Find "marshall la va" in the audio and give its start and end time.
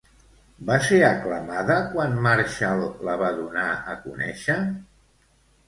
2.29-3.31